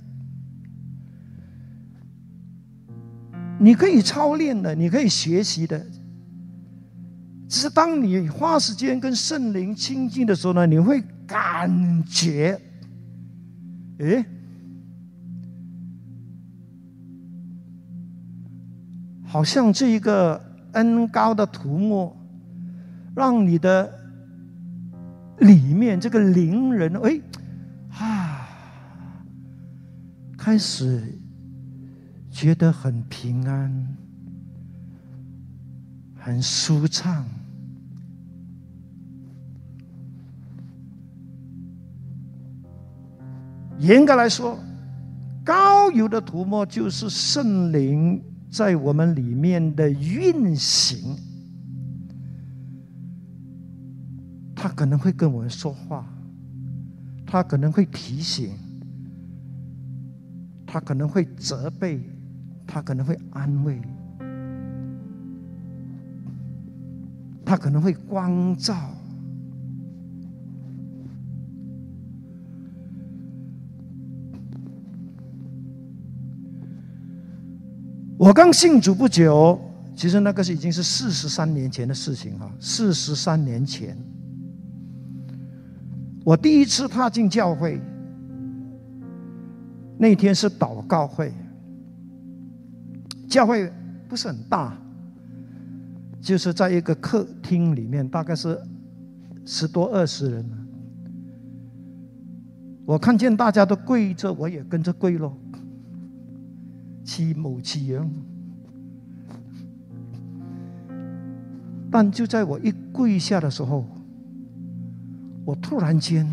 [3.58, 5.78] 你可以操练的，你可以学习的。
[7.46, 12.58] 只是当你花时间跟圣灵亲近的时候呢，你会感觉，
[13.98, 14.24] 诶。
[19.26, 20.42] 好像这一个
[20.74, 22.14] 恩高的涂抹，
[23.16, 23.92] 让你的
[25.38, 27.20] 里面这个灵人哎
[27.98, 28.48] 啊，
[30.36, 31.18] 开始
[32.30, 33.96] 觉得很平安，
[36.18, 37.24] 很舒畅。
[43.78, 44.58] 严格来说，
[45.44, 48.22] 高油的涂抹就是圣灵。
[48.54, 51.16] 在我们里面的运行，
[54.54, 56.06] 他可能会跟我们说话，
[57.26, 58.52] 他可能会提醒，
[60.64, 62.00] 他可能会责备，
[62.64, 63.82] 他可能会安慰，
[67.44, 68.88] 他可能会光照。
[78.24, 79.60] 我刚信主不久，
[79.94, 82.50] 其实那个是已经是四十三年前的事情哈。
[82.58, 83.94] 四十三年前，
[86.24, 87.78] 我第一次踏进教会，
[89.98, 91.34] 那天是祷告会。
[93.28, 93.70] 教会
[94.08, 94.74] 不是很大，
[96.18, 98.58] 就是在一个客厅里面，大概是
[99.44, 100.50] 十多二十人。
[102.86, 105.36] 我看见大家都跪着，我也跟着跪喽。
[107.04, 108.10] 似模似样，
[111.90, 113.86] 但就在我一跪下的时候，
[115.44, 116.26] 我突然间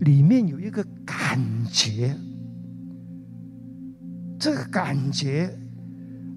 [0.00, 1.38] 里面有一个感
[1.70, 2.16] 觉，
[4.38, 5.54] 这个感觉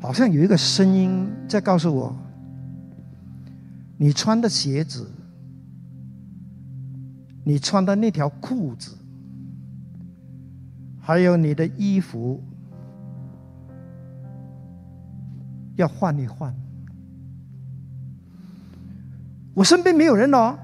[0.02, 2.16] 好像有一个声音在告诉我：
[3.98, 5.10] 你穿的鞋子，
[7.46, 8.98] 你穿的那条裤子，
[11.00, 12.44] 还有你的衣服。
[15.76, 16.54] 要换一换。
[19.56, 20.58] 我身边没有人哦，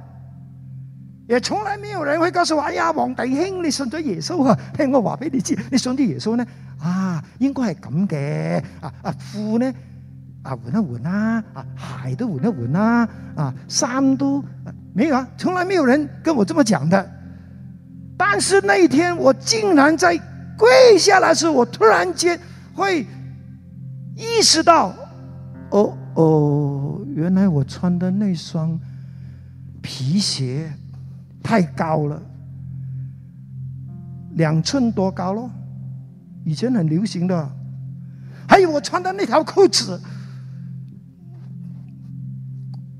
[1.27, 6.43] 也从来没有人会告诉我：“哎呀，王弟兄，你信咗耶稣啊？”听我话俾你知，你信咗耶稣呢？
[6.79, 8.63] 啊，应该系咁嘅。
[8.81, 9.71] 啊啊，裤呢？
[10.41, 11.43] 啊，换一换啦。
[11.53, 11.65] 啊，
[12.03, 13.07] 鞋都换一换啦。
[13.35, 14.43] 啊，衫都
[14.95, 17.11] 没有啊，从来没有人跟我这么讲的。
[18.17, 20.17] 但是那一天，我竟然在
[20.57, 22.39] 跪下来时，我突然间
[22.73, 23.05] 会。
[24.19, 24.93] 意识到，
[25.71, 28.77] 哦哦，原来我穿的那双
[29.81, 30.73] 皮鞋
[31.41, 32.21] 太高了，
[34.33, 35.49] 两寸多高咯，
[36.43, 37.49] 以前很流行的。
[38.45, 40.01] 还有我穿的那条裤子，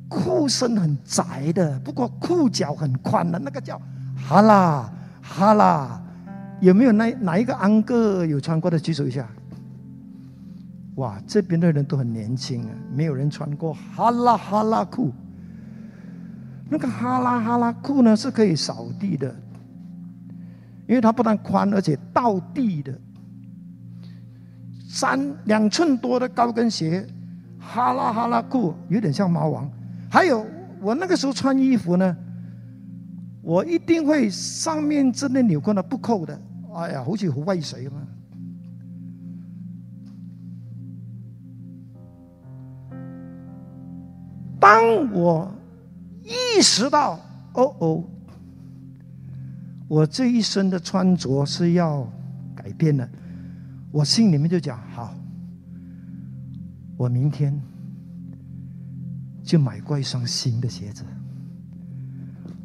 [0.08, 3.82] 裤身很窄的，不过裤脚很宽的，那个叫
[4.16, 4.90] 哈啦
[5.22, 6.02] 哈啦。
[6.62, 9.28] 有没有哪哪一个安哥有穿过的举手一下？
[11.00, 15.12] 哇，这边的人都很年轻啊，没有人穿过哈拉哈拉裤。
[16.70, 19.34] 那个哈拉哈拉裤呢是可以扫地的，
[20.88, 22.94] 因为它不但宽，而且倒地的。
[24.90, 27.08] 三两寸多的高跟鞋，
[27.60, 29.72] 哈拉哈拉裤有点像猫王。
[30.12, 30.46] 还有
[30.82, 32.18] 我那个时候穿衣服呢，
[33.42, 36.38] 我一定会上面这那纽扣呢不扣的，
[36.76, 37.92] 哎呀，好似好威水咁
[44.70, 45.52] 当我
[46.22, 47.20] 意识到，
[47.54, 48.04] 哦哦，
[49.88, 52.08] 我这一身的穿着是要
[52.56, 53.10] 改变的，
[53.92, 55.16] 我心里面就讲好，
[56.98, 57.60] 我明天
[59.42, 61.04] 就买过一双新的鞋子，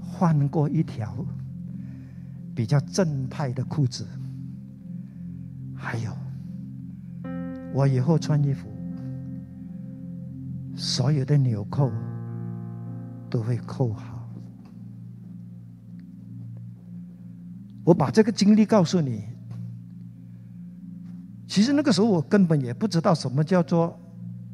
[0.02, 1.16] 换过一条
[2.54, 4.06] 比较正派的裤子，
[5.74, 6.14] 还有
[7.72, 8.68] 我以后穿衣服，
[10.74, 11.90] 所有的纽扣
[13.30, 14.28] 都会扣好。
[17.84, 19.24] 我把这个经历告诉你，
[21.46, 23.98] 其实那个时候我根本也不知道什么叫做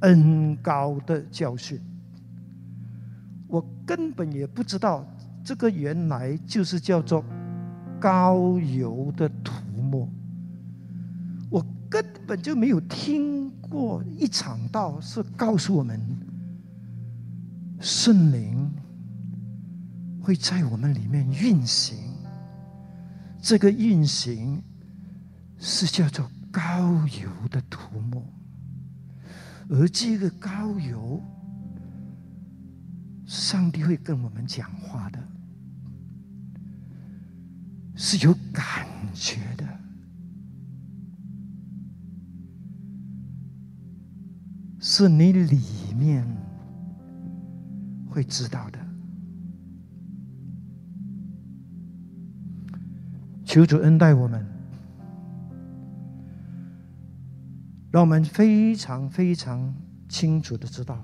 [0.00, 1.80] 恩高的教训，
[3.46, 5.06] 我根本也不知道
[5.44, 7.24] 这个原来就是叫做
[8.00, 10.08] 高油的涂抹。
[11.48, 15.98] 我根本就没有听过一场道是告诉我们，
[17.80, 18.68] 圣灵
[20.20, 21.96] 会在我们里面运行。
[23.40, 24.60] 这个运行
[25.56, 26.60] 是叫做高
[27.06, 28.22] 油的涂抹，
[29.70, 31.22] 而这个高油，
[33.24, 35.18] 上帝会跟我们讲话的，
[37.94, 39.79] 是有感觉的。
[45.00, 45.58] 是你里
[45.96, 46.26] 面
[48.06, 48.78] 会知道的。
[53.46, 54.46] 求主恩待我们，
[57.90, 59.74] 让我们非常非常
[60.06, 60.98] 清楚的知道，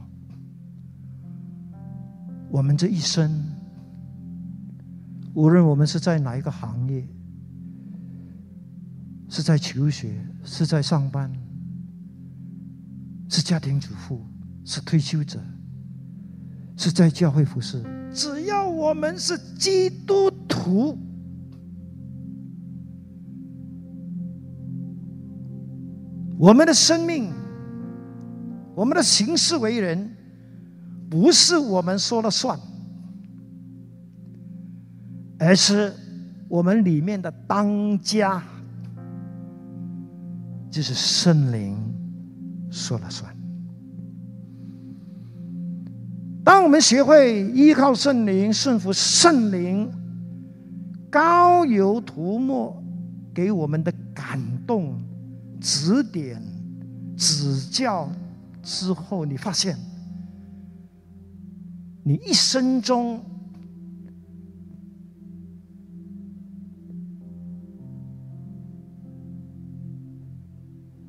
[2.50, 3.46] 我们这一生，
[5.32, 7.02] 无论我们是在哪一个行业，
[9.30, 11.45] 是在求学，是在上班。
[13.28, 14.20] 是家庭主妇，
[14.64, 15.40] 是退休者，
[16.76, 17.82] 是在教会服侍。
[18.12, 20.96] 只要我们是基督徒，
[26.38, 27.32] 我们的生命，
[28.74, 30.10] 我们的行事为人，
[31.10, 32.58] 不是我们说了算，
[35.38, 35.92] 而是
[36.48, 38.42] 我们里面的当家，
[40.70, 41.95] 就是圣灵。
[42.76, 43.34] 说了算。
[46.44, 49.90] 当我们学会依靠圣灵、顺服圣灵、
[51.10, 52.80] 高油涂抹
[53.34, 55.00] 给我们的感动、
[55.58, 56.40] 指点、
[57.16, 58.08] 指教
[58.62, 59.76] 之后，你发现，
[62.04, 63.20] 你一生中，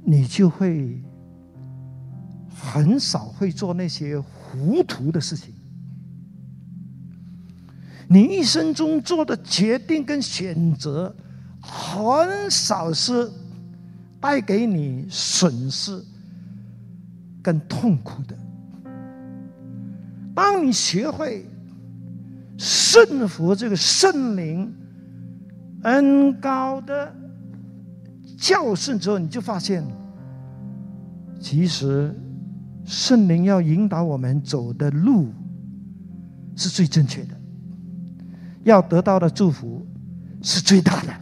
[0.06, 1.04] 你就会。
[2.78, 5.52] 很少会做那些糊涂的事情。
[8.08, 11.14] 你一生中做的决定跟选择，
[11.60, 13.32] 很少是
[14.22, 16.00] 带给你损失
[17.42, 18.38] 跟痛苦的。
[20.36, 21.46] 当你学会
[22.60, 24.72] 顺服这个圣灵
[25.82, 27.12] 恩高的
[28.38, 29.84] 教训之后，你就发现，
[31.42, 32.14] 其实。
[32.88, 35.34] 圣灵要引导我们走的路
[36.56, 37.38] 是最正确的，
[38.64, 39.86] 要得到的祝福
[40.42, 41.14] 是最大的。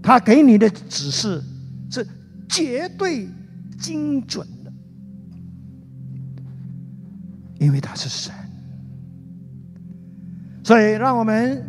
[0.00, 1.42] 他给你的指示
[1.90, 2.06] 是
[2.48, 3.28] 绝对
[3.78, 4.72] 精准的，
[7.58, 8.32] 因为他是神。
[10.62, 11.68] 所以，让我们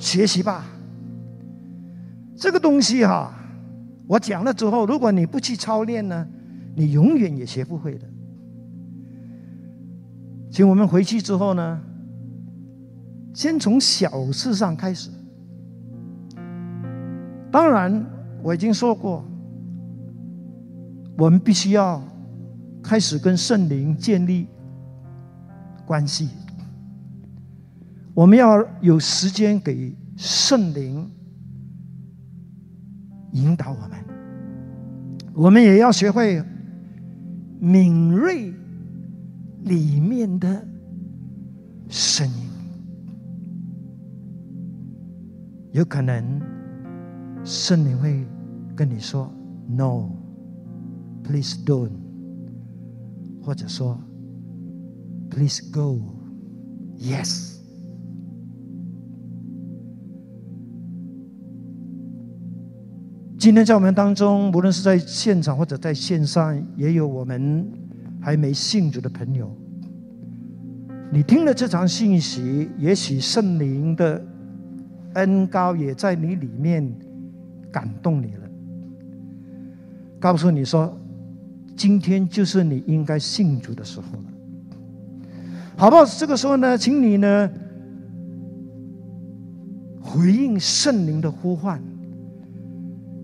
[0.00, 0.66] 学习吧。
[2.36, 3.32] 这个东西哈。
[4.08, 6.26] 我讲了之后，如果你不去操练呢，
[6.74, 8.06] 你永远也学不会的。
[10.50, 11.78] 请我们回去之后呢，
[13.34, 15.10] 先从小事上开始。
[17.52, 18.04] 当然，
[18.42, 19.22] 我已经说过，
[21.18, 22.02] 我们必须要
[22.82, 24.48] 开始跟圣灵建立
[25.84, 26.30] 关系。
[28.14, 31.10] 我们要有时间给圣灵。
[33.32, 33.98] 引导我们，
[35.34, 36.42] 我们也要学会
[37.60, 38.52] 敏锐
[39.64, 40.66] 里面的
[41.88, 42.48] 声音。
[45.72, 46.40] 有可能
[47.44, 48.26] 圣灵会
[48.74, 49.30] 跟你说
[49.68, 51.90] “No”，“Please don't”，
[53.42, 54.00] 或者说
[55.30, 57.57] “Please go”，“Yes”。
[63.38, 67.64] 今天在我们当中，无论是在现场或者在线上，也有我们
[68.20, 69.48] 还没信主的朋友。
[71.12, 74.20] 你听了这场信息，也许圣灵的
[75.14, 76.92] 恩高也在你里面
[77.70, 78.50] 感动你了，
[80.18, 80.98] 告诉你说，
[81.76, 84.24] 今天就是你应该信主的时候了，
[85.76, 86.04] 好不好？
[86.04, 87.48] 这个时候呢，请你呢
[90.00, 91.80] 回应圣灵的呼唤。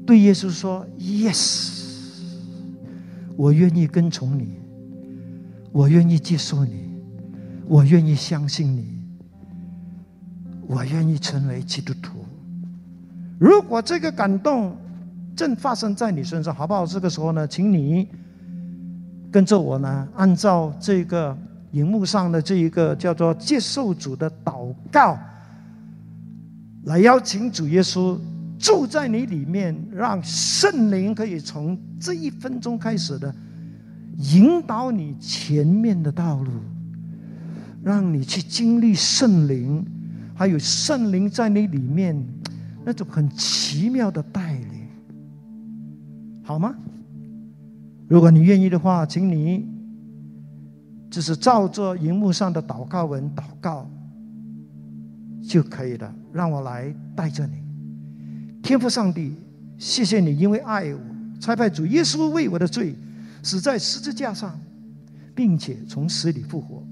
[0.06, 1.80] 对耶稣说：“Yes，
[3.36, 4.54] 我愿意跟从你，
[5.72, 6.90] 我愿意接受你，
[7.66, 8.86] 我愿意相信你，
[10.66, 12.18] 我愿意成为基督徒。”
[13.40, 14.76] 如果这个感动
[15.34, 16.86] 正发生在你身上，好不好？
[16.86, 18.08] 这个时候呢，请你
[19.32, 21.36] 跟着我呢，按照这个
[21.72, 25.18] 荧幕上的这一个叫做接受主的祷告，
[26.84, 28.16] 来邀请主耶稣
[28.64, 33.34] 住在你里面，让圣灵可以从这一分钟开始的
[34.16, 36.50] 引导你前面的道路，
[37.82, 39.84] 让你去经历圣灵，
[40.34, 42.26] 还有圣灵在你里面。
[42.86, 44.86] 那种很奇妙的带领，
[46.42, 46.74] 好吗？
[48.06, 49.66] 如果你愿意的话，请你
[51.10, 53.90] 就是照着荧幕上的祷告文祷告
[55.42, 56.14] 就可以了。
[56.30, 57.63] 让我来带着你，
[58.64, 59.32] 天父上帝，
[59.78, 60.98] 谢谢你，因为爱我，
[61.38, 62.96] 差派主耶稣为我的罪
[63.42, 64.58] 死在十字架上，
[65.34, 66.82] 并且从死里复活。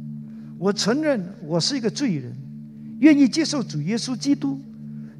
[0.58, 2.32] 我承认我是一个罪人，
[3.00, 4.60] 愿意接受主耶稣基督。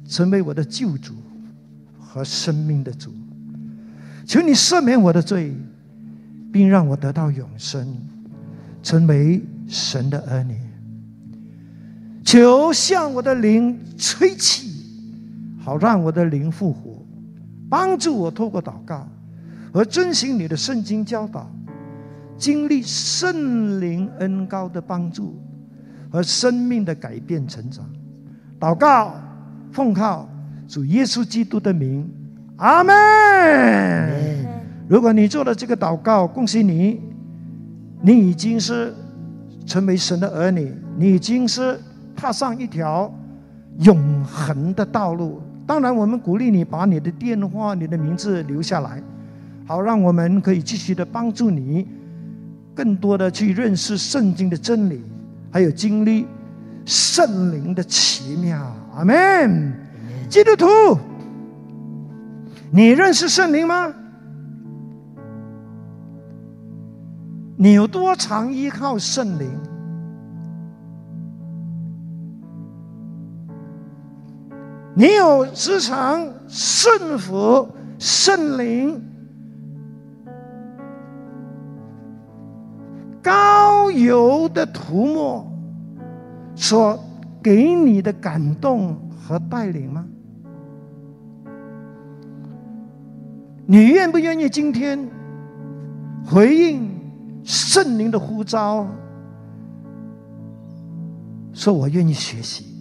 [0.05, 1.13] 成为我的救主
[1.97, 3.09] 和生命的主，
[4.25, 5.55] 求你赦免我的罪，
[6.51, 7.87] 并让我得到永生，
[8.83, 10.57] 成为神的儿女。
[12.25, 14.72] 求向我的灵吹气，
[15.63, 17.03] 好让我的灵复活，
[17.69, 19.07] 帮助我透过祷告
[19.73, 21.49] 和遵循你的圣经教导，
[22.37, 25.39] 经历圣灵恩高的帮助
[26.11, 27.85] 和生命的改变成长。
[28.59, 29.15] 祷告。
[29.71, 30.29] 奉靠
[30.67, 32.07] 主耶稣基督的名，
[32.57, 32.93] 阿门。
[34.87, 37.01] 如果你做了这个祷告，恭喜你，
[37.99, 38.93] 你已经是
[39.65, 41.79] 成为神的儿女，你已经是
[42.15, 43.11] 踏上一条
[43.79, 45.41] 永恒的道路。
[45.65, 49.01] 当然，我们鼓励你把你的电话、你的名字留下来，
[49.65, 51.87] 好让我们可以继续的帮助你，
[52.75, 55.01] 更多的去认识圣经的真理，
[55.51, 56.27] 还有经历
[56.85, 58.75] 圣灵的奇妙。
[58.95, 59.73] 阿门，
[60.27, 60.67] 基督徒，
[62.69, 63.93] 你认识圣灵吗？
[67.55, 69.49] 你有多常依靠圣灵？
[74.95, 77.67] 你有时常顺服
[77.97, 79.01] 圣灵
[83.21, 85.47] 高油的涂抹
[86.55, 86.99] 所？
[87.43, 90.05] 给你的感动和带领吗？
[93.65, 94.97] 你愿不愿意今天
[96.25, 96.89] 回应
[97.43, 98.87] 圣灵的呼召？
[101.51, 102.72] 说我愿意学习，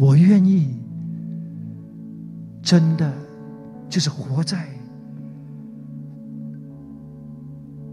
[0.00, 0.76] 我愿意
[2.62, 3.12] 真的
[3.88, 4.64] 就是活在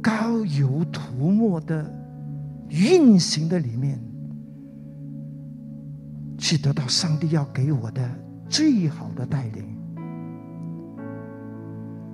[0.04, 1.84] 高油涂抹的
[2.70, 4.00] 运行的里面。
[6.38, 8.08] 去得到上帝要给我的
[8.48, 9.64] 最好的带领。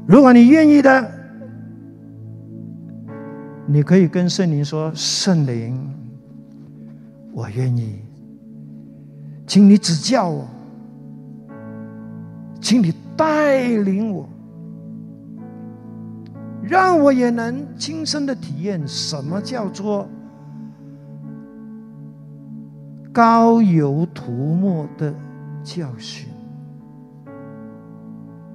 [0.08, 1.12] 如果你愿意的，
[3.68, 5.76] 你可以跟圣灵说：“圣灵，
[7.34, 8.00] 我愿意，
[9.52, 10.47] 请你指教我，
[12.62, 14.26] 请你带领我，
[16.64, 20.08] 让我也能亲身的体验什么叫做。”
[23.12, 25.14] 高油涂抹的
[25.66, 26.30] 教训，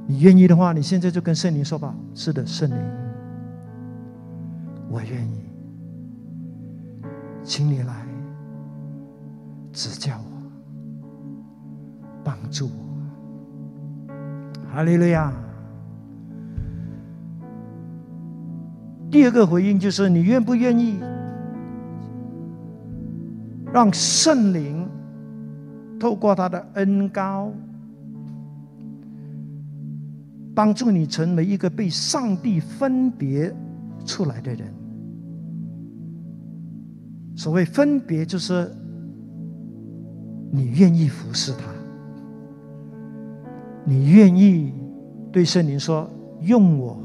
[0.06, 1.94] 你愿意的话，你现在就跟圣灵说吧。
[2.14, 2.76] 是的，圣灵，
[4.88, 5.42] 我愿意，
[7.44, 7.94] 请你来
[9.74, 10.35] 指教我，
[12.26, 14.12] 帮助我。
[14.74, 15.32] 哈利路亚。
[19.08, 20.98] 第二个回应就是，你愿不愿意？
[23.72, 24.88] 让圣灵
[26.00, 27.52] 透过他的恩高，
[30.54, 33.54] 帮助你成为一个被上帝分别
[34.04, 34.74] 出来的人。
[37.36, 38.74] 所谓分别，就是
[40.50, 41.58] 你愿意服侍他，
[43.86, 44.74] 你愿意
[45.32, 46.10] 对圣灵说
[46.42, 46.98] ：“用我。”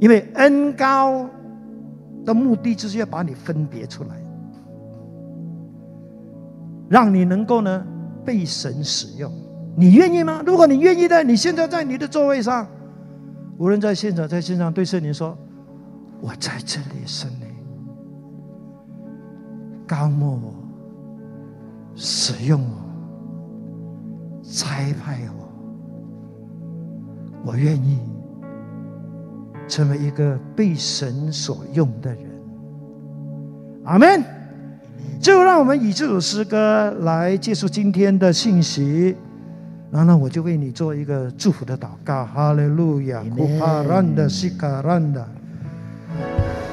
[0.00, 1.26] 因为恩高。
[2.24, 4.16] 的目的就是要把你分别出来，
[6.88, 7.86] 让你能够呢
[8.24, 9.30] 被神使用。
[9.76, 10.42] 你愿意吗？
[10.46, 12.66] 如果你愿意的，你现在在你的座位上，
[13.58, 15.36] 无论在现场在线上，对圣灵说
[16.22, 17.46] ：“我在这里，圣灵，
[19.86, 20.54] 高莫我，
[21.94, 22.83] 使用我，
[24.54, 25.48] 差派我，
[27.44, 27.98] 我愿意
[29.66, 32.20] 成为一个被神所用的人。
[33.84, 34.22] 阿门。
[35.20, 39.16] 最后，让我们以这首诗歌来结束今天的信息。
[39.90, 42.24] 然后，我就为你做一个祝福的祷告。
[42.24, 45.26] 哈利路亚，库哈兰的西卡兰的，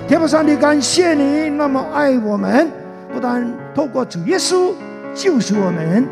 [0.08, 2.68] 天父上帝，感谢你那么爱我们，
[3.12, 4.72] 不但透过主耶稣
[5.16, 6.06] 救赎我们，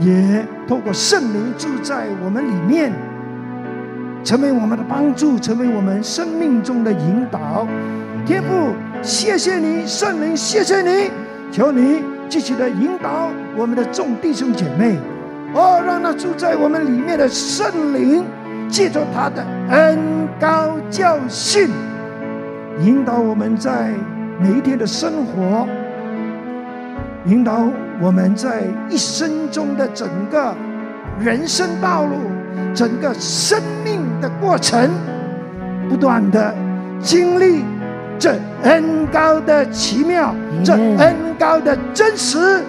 [0.00, 2.92] 也透过圣灵住在我们里面，
[4.24, 7.66] 成为我们的帮助，成为我们生命中的引导。
[8.26, 11.10] 天父，谢谢你，圣灵，谢谢你，
[11.50, 14.98] 求你继续的引导我们的众弟兄姐妹。
[15.52, 18.24] 哦，让那住在我们里面的圣灵，
[18.68, 19.98] 借着他的恩
[20.38, 21.68] 高教训，
[22.80, 23.92] 引导我们在
[24.40, 25.66] 每一天的生活，
[27.24, 27.68] 引导
[28.00, 30.54] 我们在一生中的整个
[31.18, 32.16] 人生道路、
[32.74, 34.90] 整个生命的过程，
[35.88, 36.54] 不断的
[37.00, 37.64] 经历
[38.18, 40.34] 这恩高的奇妙，
[40.64, 42.62] 这恩高的真实。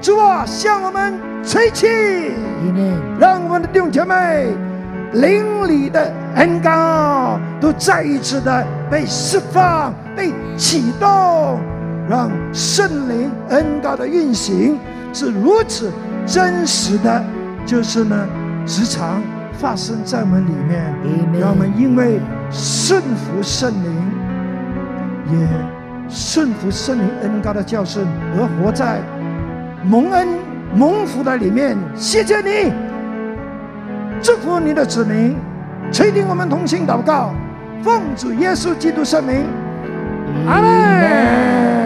[0.00, 1.18] 主啊，向我们。
[1.42, 1.86] 吹气，
[3.18, 4.46] 让我们的弟兄姐妹
[5.14, 11.58] 灵里的恩高都再一次的被释放、被启动，
[12.10, 14.76] 让圣灵恩膏的运行
[15.12, 15.92] 是如此
[16.26, 17.24] 真实的，
[17.64, 18.26] 就是呢，
[18.66, 20.92] 时常发生在我们里面，
[21.40, 22.18] 让我们因为
[22.50, 23.94] 顺服圣灵，
[25.30, 25.46] 也
[26.08, 28.04] 顺服圣灵恩膏的教训，
[28.36, 28.98] 而活在
[29.84, 30.26] 蒙恩。
[30.72, 32.72] 蒙福的里面，谢谢你，
[34.22, 35.36] 祝福你的子民，
[35.90, 37.34] 垂听我们同心祷告，
[37.82, 39.44] 奉主耶稣基督圣名，
[40.48, 41.79] 阿门。